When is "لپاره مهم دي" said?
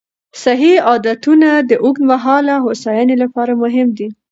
3.23-4.07